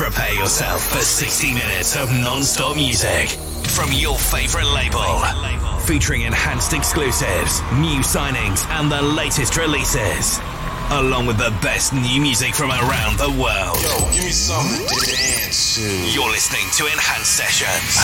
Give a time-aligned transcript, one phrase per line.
[0.00, 3.28] Prepare yourself for 60 minutes of non-stop music
[3.68, 5.20] from your favorite label.
[5.80, 10.40] Featuring enhanced exclusives, new signings, and the latest releases.
[10.88, 13.76] Along with the best new music from around the world.
[13.82, 16.12] Yo, give me something to dance to.
[16.14, 18.00] You're listening to Enhanced Sessions.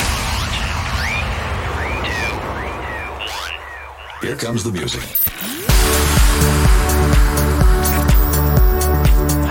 [4.21, 5.03] Here comes the music.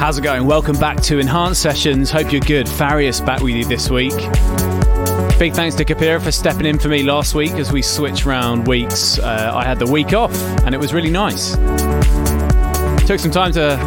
[0.06, 0.46] How's it going?
[0.46, 2.12] Welcome back to Enhanced Sessions.
[2.12, 2.68] Hope you're good.
[2.68, 4.14] Farius back with you this week.
[5.40, 8.68] Big thanks to Kapira for stepping in for me last week as we switch round
[8.68, 9.18] weeks.
[9.18, 10.32] Uh, I had the week off
[10.64, 11.54] and it was really nice.
[13.08, 13.78] Took some time to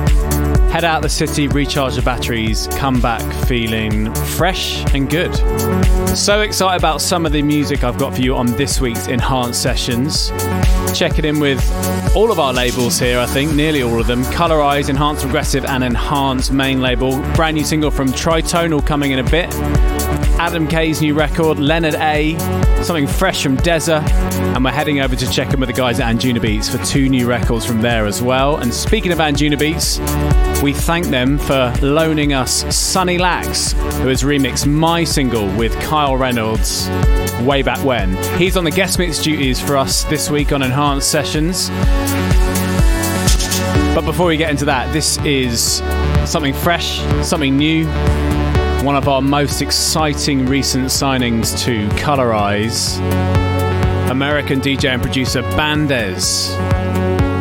[0.72, 5.32] head out the city, recharge the batteries, come back feeling fresh and good.
[6.16, 9.62] So excited about some of the music I've got for you on this week's Enhanced
[9.62, 10.32] Sessions.
[10.98, 11.64] Checking in with
[12.16, 14.24] all of our labels here, I think, nearly all of them.
[14.24, 17.22] Colorize, Enhanced Progressive, and Enhanced Main Label.
[17.34, 19.48] Brand new single from Tritonal coming in a bit.
[20.40, 22.36] Adam K's new record, Leonard A,
[22.82, 24.02] something fresh from Deza,
[24.56, 27.28] and we're heading over to check in with the guys at Anjunabeats for two new
[27.28, 28.56] records from there as well.
[28.56, 34.66] And speaking of Anjunabeats, we thank them for loaning us Sunny Lax, who has remixed
[34.66, 36.88] my single with Kyle Reynolds
[37.42, 38.16] way back when.
[38.38, 41.68] He's on the guest mix duties for us this week on Enhanced Sessions.
[43.94, 45.82] But before we get into that, this is
[46.24, 47.86] something fresh, something new
[48.82, 52.98] one of our most exciting recent signings to Colorize.
[54.08, 56.87] American DJ and producer Bandez.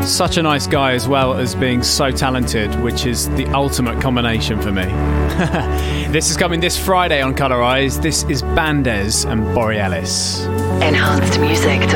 [0.07, 4.61] Such a nice guy as well as being so talented, which is the ultimate combination
[4.61, 4.85] for me.
[6.11, 8.01] this is coming this Friday on Colorize.
[8.01, 10.45] This is Bandez and Borealis.
[10.81, 11.86] EnhancedMusic.com.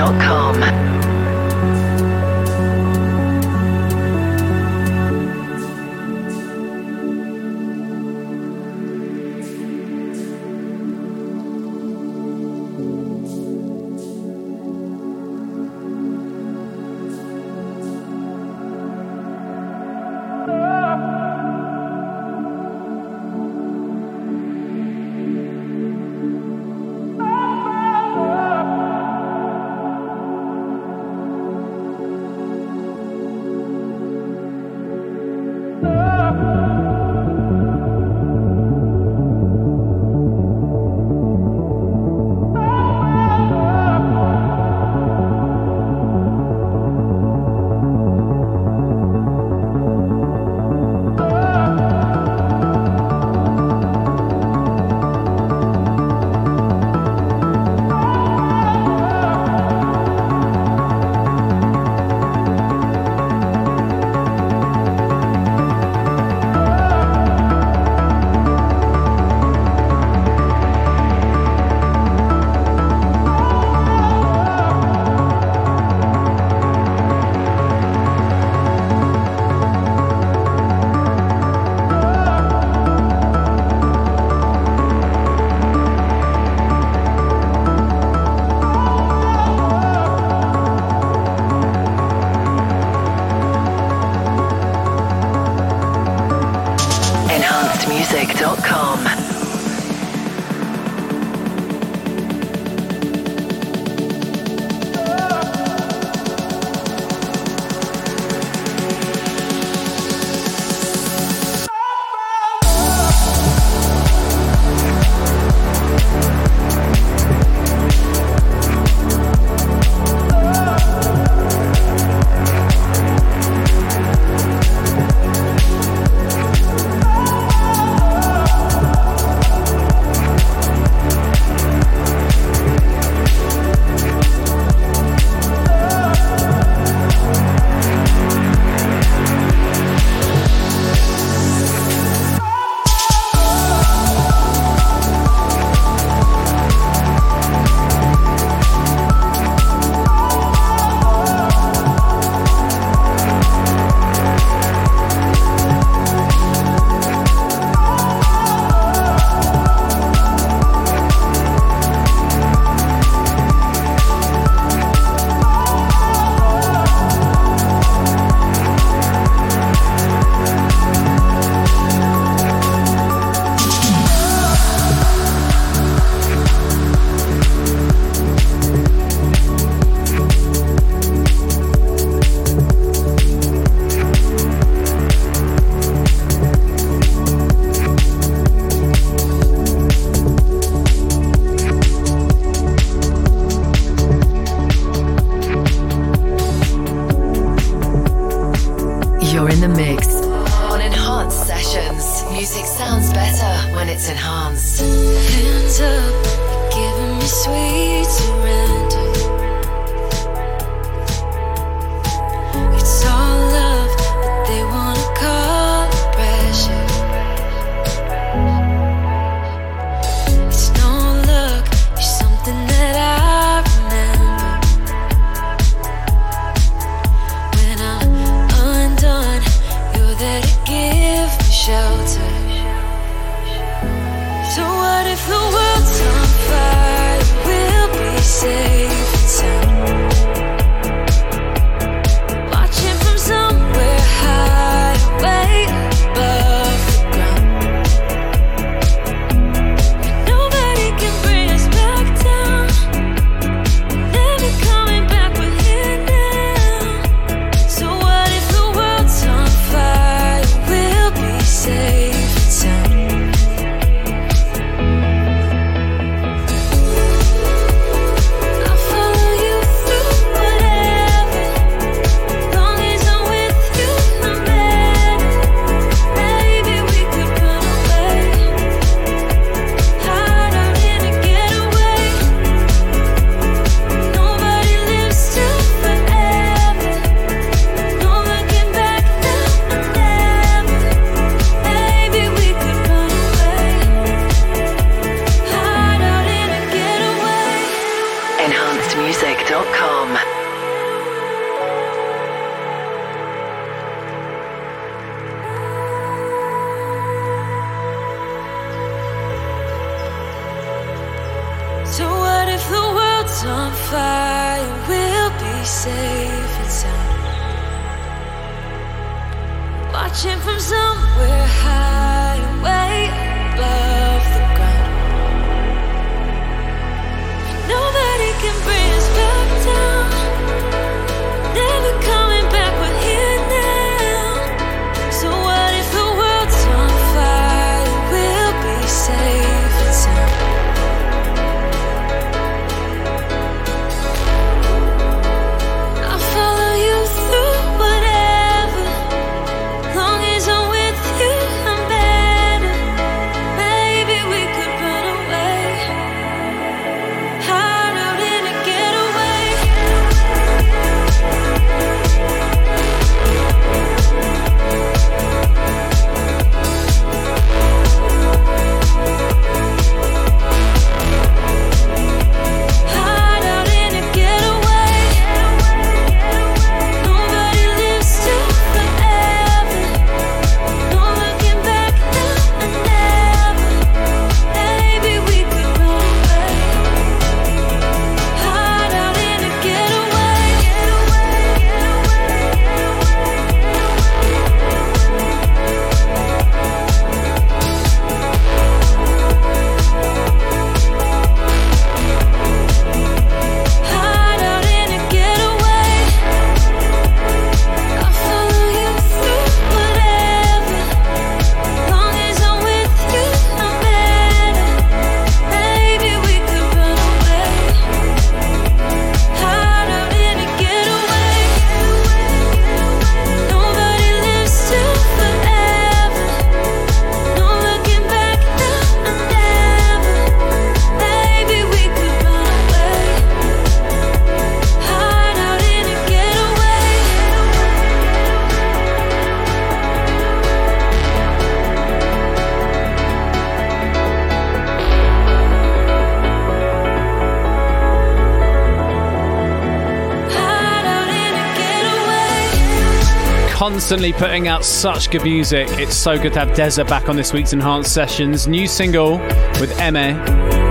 [453.62, 455.68] constantly putting out such good music.
[455.74, 458.48] It's so good to have Deza back on this week's Enhanced Sessions.
[458.48, 459.20] New single
[459.60, 460.20] with Emma.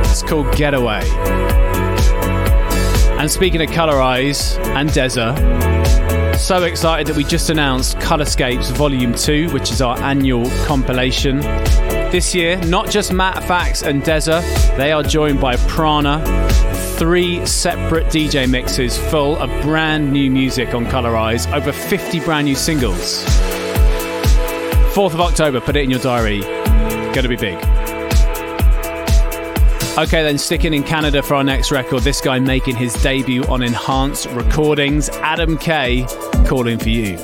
[0.06, 1.08] It's called Getaway.
[3.16, 5.36] And speaking of Colorize and Deza,
[6.36, 11.38] so excited that we just announced Colorscapes Volume 2, which is our annual compilation.
[12.10, 14.42] This year, not just Matt Fax and Deza,
[14.76, 16.18] they are joined by Prana,
[17.00, 22.54] three separate DJ mixes full of brand new music on Colorize, over 50 brand new
[22.54, 23.24] singles.
[24.92, 26.40] 4th of October, put it in your diary.
[27.14, 27.56] Gonna be big.
[29.96, 33.62] Okay, then sticking in Canada for our next record, this guy making his debut on
[33.62, 36.04] Enhanced Recordings, Adam K,
[36.46, 37.16] calling for you.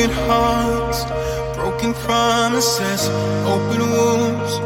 [0.00, 1.04] broken hearts,
[1.56, 3.06] broken promises,
[3.44, 4.58] open wounds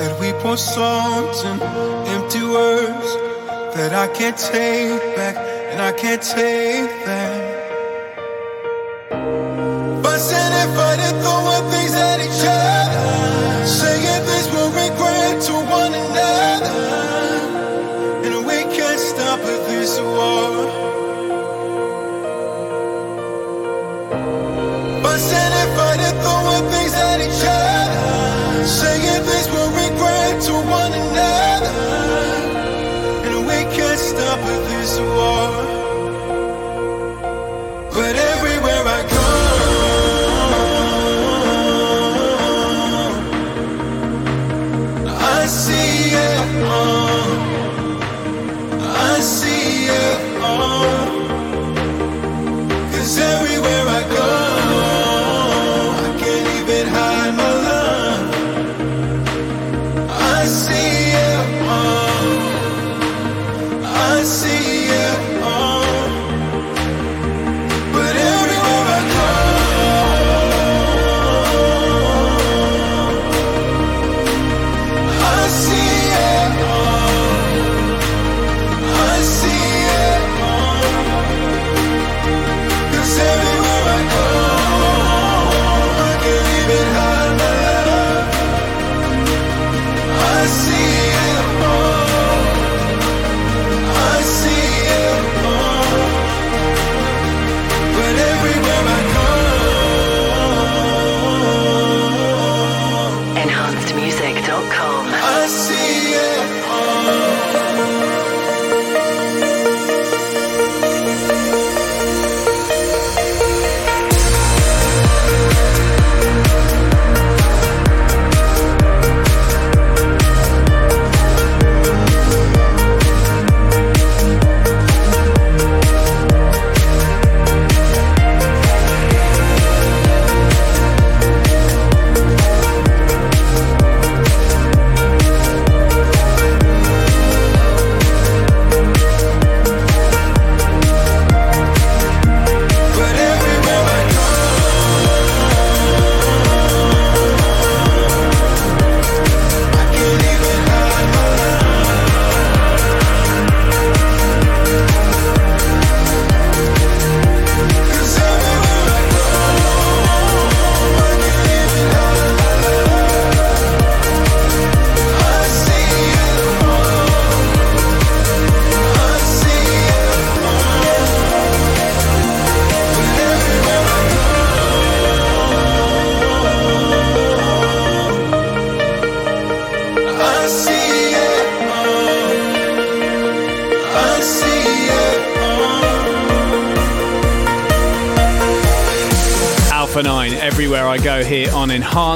[0.00, 1.60] that we pour salt in,
[2.14, 3.08] empty words
[3.76, 7.37] that I can't take back, and I can't take back.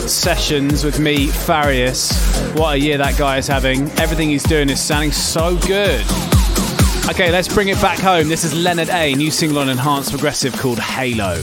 [0.02, 2.12] On Sessions with me, Farius.
[2.56, 3.90] What a year that guy is having.
[3.92, 6.04] Everything he's doing is sounding so good.
[7.08, 8.28] Okay, let's bring it back home.
[8.28, 11.42] This is Leonard A, new single on Enhanced Progressive called Halo.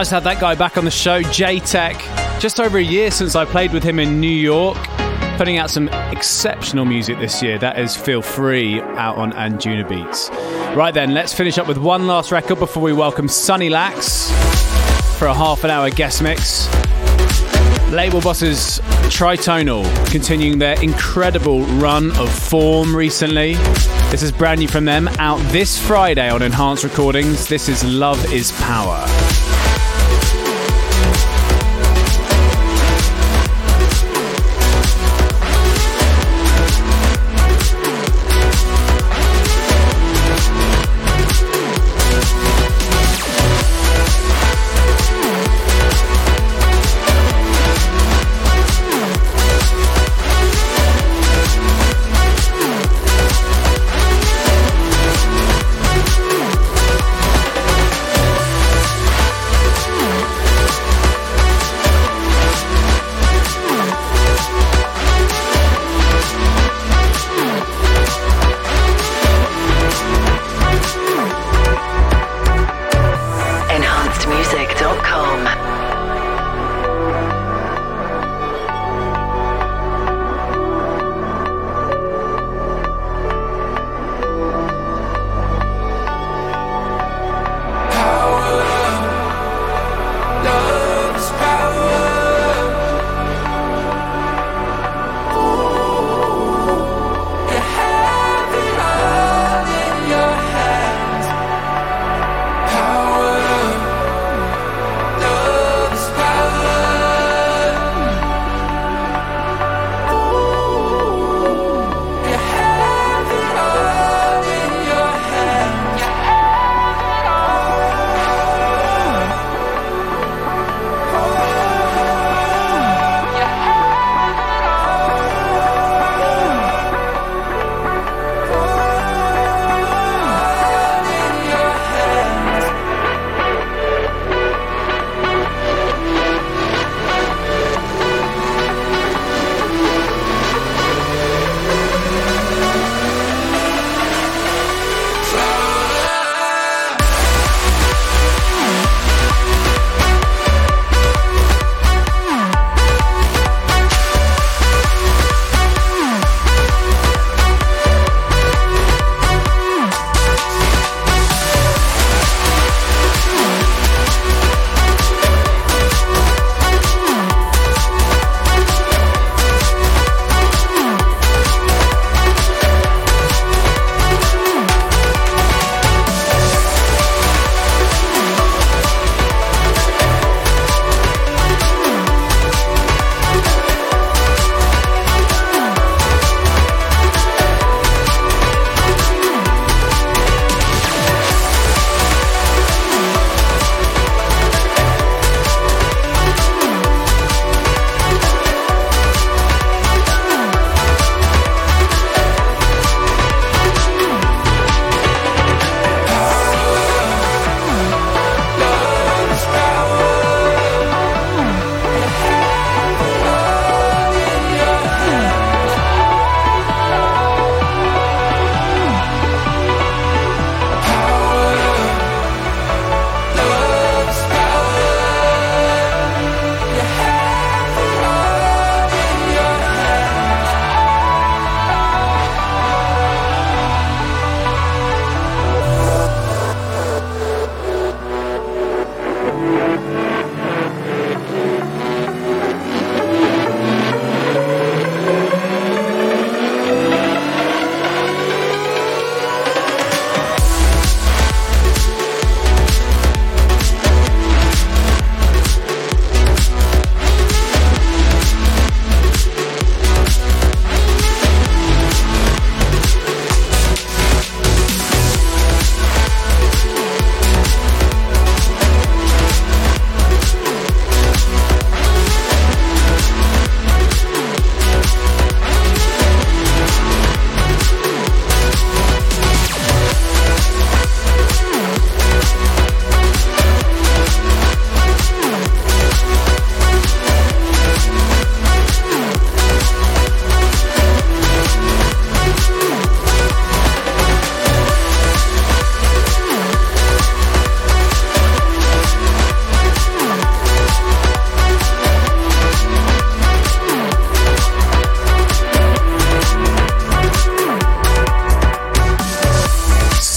[0.00, 1.94] Nice to have that guy back on the show, J Tech.
[2.40, 4.78] Just over a year since I played with him in New York,
[5.36, 7.58] putting out some exceptional music this year.
[7.58, 10.30] That is Feel Free out on Anjuna Beats.
[10.74, 14.30] Right then, let's finish up with one last record before we welcome Sunny Lax
[15.18, 16.66] for a half an hour guest mix.
[17.90, 23.52] Label bosses Tritonal continuing their incredible run of form recently.
[24.10, 27.48] This is brand new from them, out this Friday on Enhanced Recordings.
[27.48, 29.04] This is Love is Power.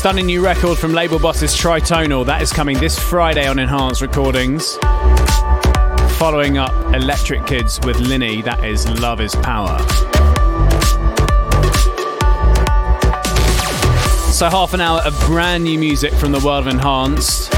[0.03, 2.25] Stunning new record from label bosses Tritonal.
[2.25, 4.75] That is coming this Friday on Enhanced Recordings.
[6.17, 8.41] Following up Electric Kids with Linny.
[8.41, 9.79] That is Love is Power.
[14.29, 17.49] So, half an hour of brand new music from the world of Enhanced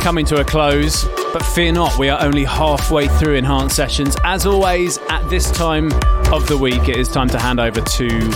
[0.00, 1.04] coming to a close.
[1.34, 4.16] But fear not, we are only halfway through Enhanced Sessions.
[4.24, 5.92] As always, at this time
[6.32, 8.32] of the week, it is time to hand over to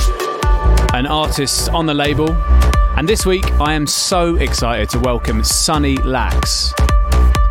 [0.93, 2.37] an artist on the label.
[2.99, 6.75] And this week, I am so excited to welcome Sunny Lax.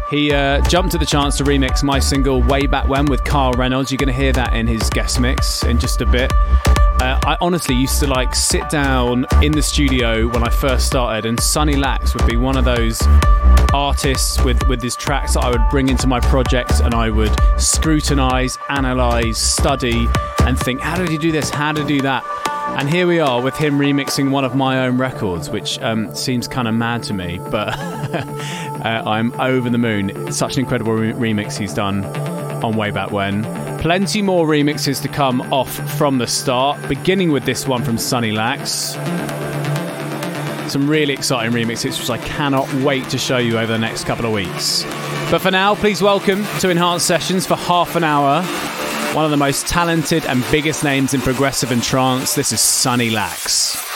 [0.09, 3.53] He uh, jumped at the chance to remix my single Way Back When with Carl
[3.53, 3.89] Reynolds.
[3.89, 6.33] You're going to hear that in his guest mix in just a bit.
[6.35, 11.25] Uh, I honestly used to like sit down in the studio when I first started,
[11.25, 13.01] and Sunny Lax would be one of those
[13.73, 17.33] artists with with his tracks that I would bring into my projects and I would
[17.57, 21.49] scrutinize, analyze, study, and think, how did he do this?
[21.49, 22.25] How did he do that?
[22.77, 26.47] And here we are with him remixing one of my own records, which um, seems
[26.47, 30.31] kind of mad to me, but uh, I'm over the moon.
[30.31, 32.05] Such an incredible re- remix he's done
[32.63, 33.41] on Way Back When.
[33.79, 38.31] Plenty more remixes to come off from the start, beginning with this one from Sunny
[38.31, 38.91] Lax.
[40.71, 44.27] Some really exciting remixes, which I cannot wait to show you over the next couple
[44.27, 44.83] of weeks.
[45.31, 48.43] But for now, please welcome to Enhanced Sessions for half an hour.
[49.17, 52.35] One of the most talented and biggest names in progressive and trance.
[52.35, 53.86] This is Sunny Lax.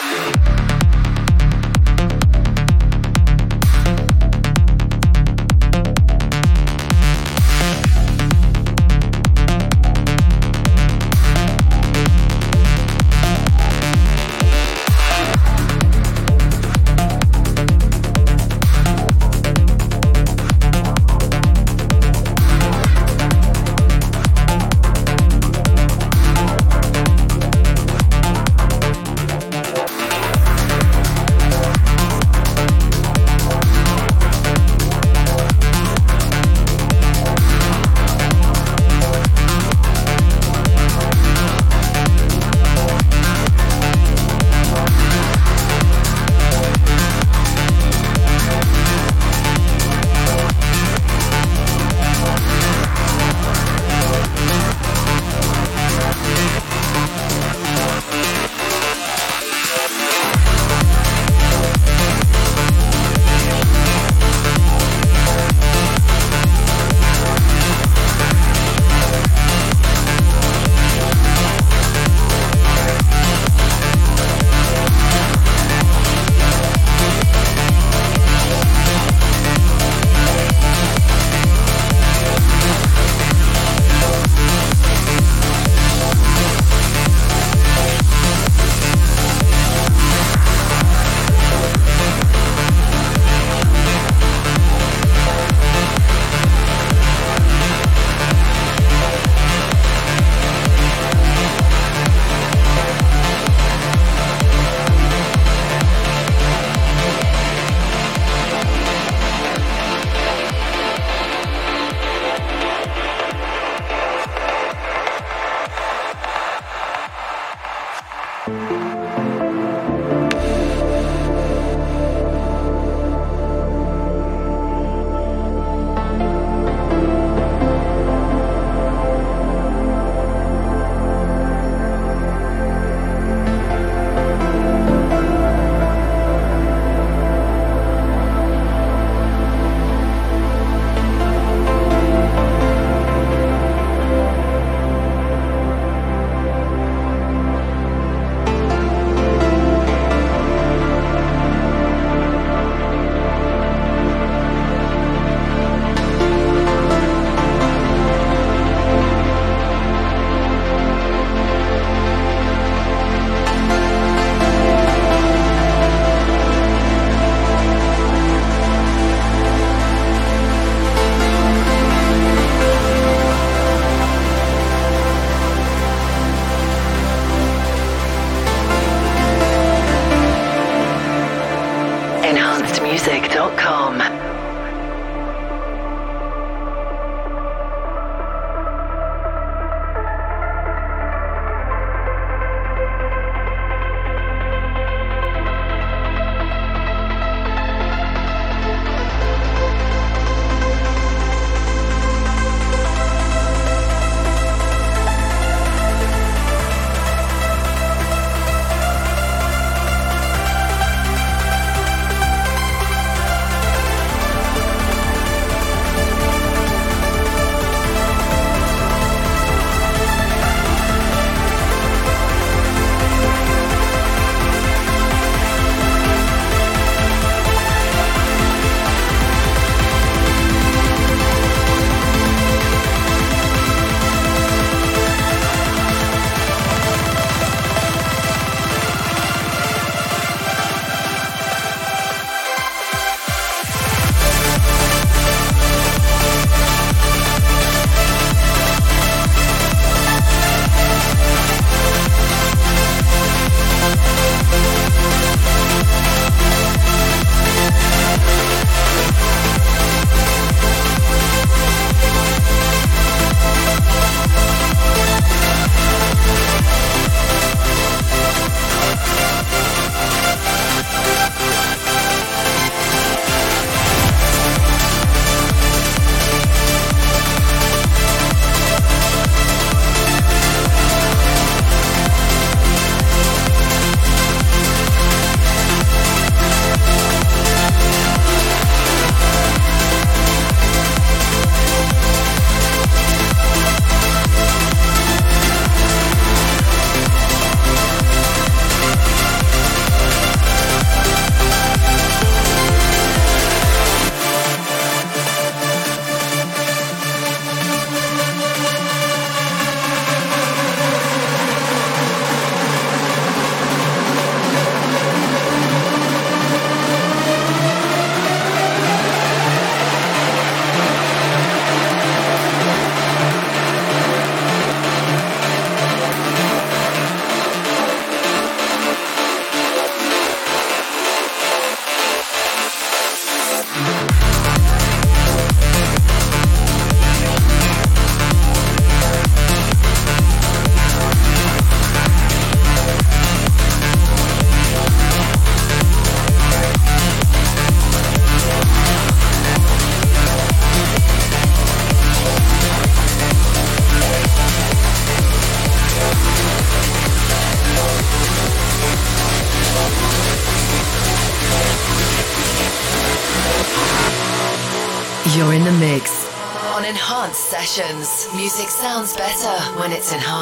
[370.12, 370.41] When it's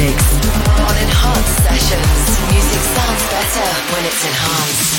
[0.00, 0.16] mix.
[0.88, 4.89] On Enhanced Sessions, music sounds better when it's enhanced.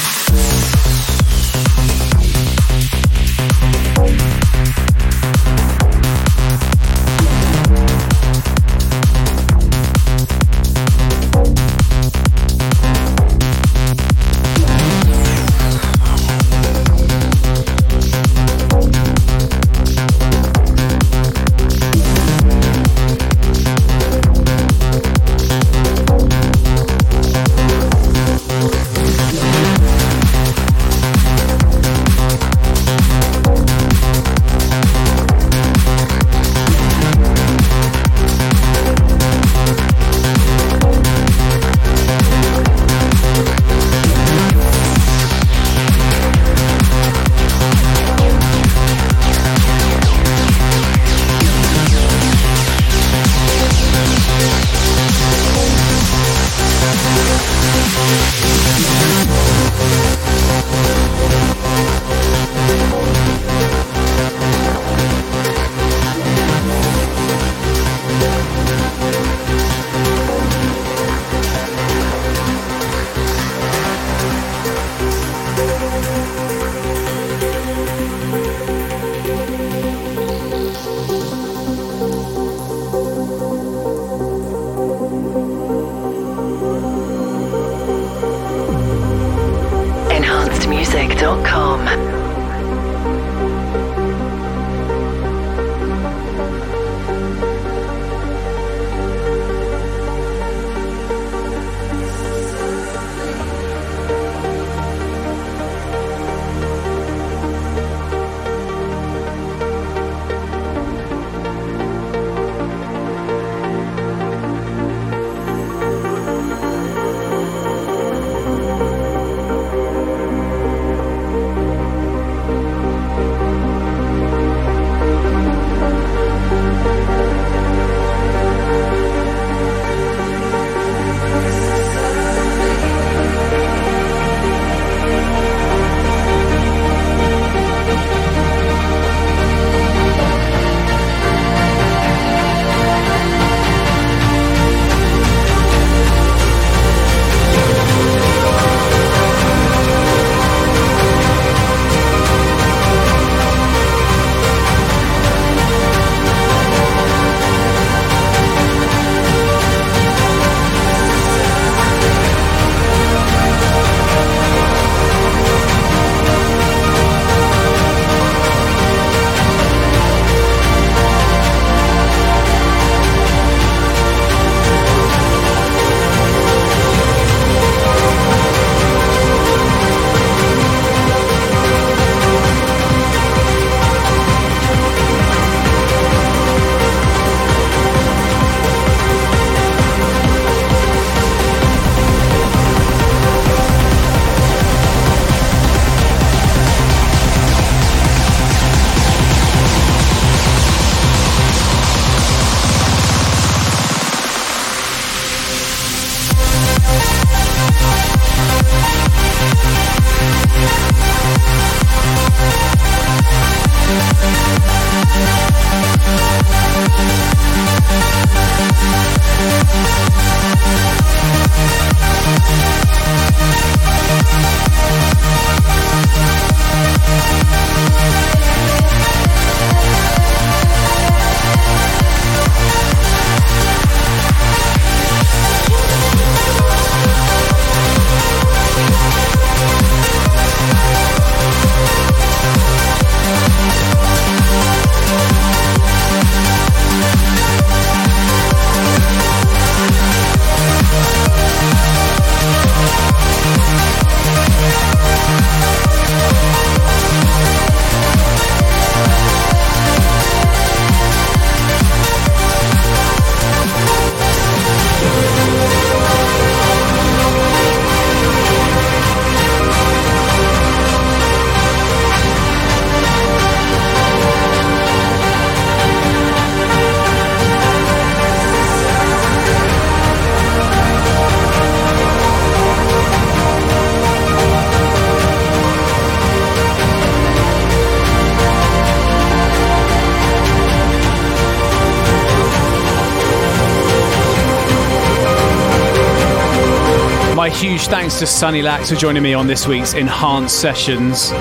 [297.81, 301.31] Huge thanks to Sunny Lax for joining me on this week's Enhanced Sessions.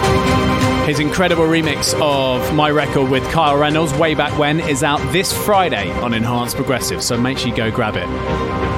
[0.86, 5.34] His incredible remix of my record with Kyle Reynolds, Way Back When, is out this
[5.34, 8.06] Friday on Enhanced Progressive, so make sure you go grab it.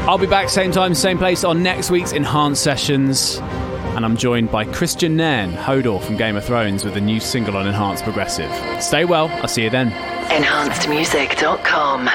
[0.08, 4.50] I'll be back same time, same place on next week's Enhanced Sessions, and I'm joined
[4.50, 8.50] by Kristian Nairn, Hodor from Game of Thrones, with a new single on Enhanced Progressive.
[8.82, 9.92] Stay well, I'll see you then.
[10.30, 12.10] Enhancedmusic.com.